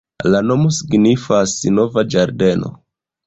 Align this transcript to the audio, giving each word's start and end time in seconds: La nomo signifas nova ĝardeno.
La 0.35 0.39
nomo 0.51 0.69
signifas 0.77 1.53
nova 1.79 2.05
ĝardeno. 2.15 2.73